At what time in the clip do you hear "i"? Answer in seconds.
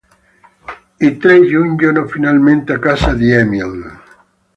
1.07-1.15